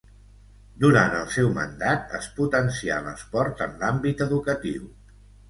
[0.83, 4.91] Durant el seu mandat es potencià l'esport en l'àmbit educatiu.